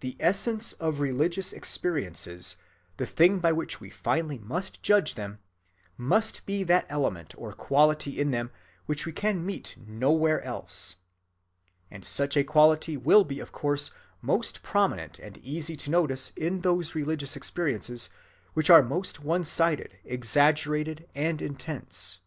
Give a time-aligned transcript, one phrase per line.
[0.00, 2.56] The essence of religious experiences,
[2.96, 5.40] the thing by which we finally must judge them,
[5.98, 8.50] must be that element or quality in them
[8.86, 10.96] which we can meet nowhere else.
[11.90, 13.90] And such a quality will be of course
[14.22, 18.08] most prominent and easy to notice in those religious experiences
[18.54, 22.20] which are most one‐ sided, exaggerated, and intense.